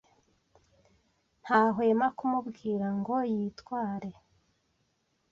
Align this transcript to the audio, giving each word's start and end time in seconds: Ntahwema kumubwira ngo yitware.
Ntahwema 1.41 2.07
kumubwira 2.17 2.87
ngo 2.99 3.15
yitware. 3.33 4.11